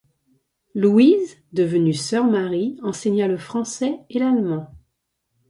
[0.73, 4.67] Louise- devenue Sœur Marie- enseigna le français et l'allemand.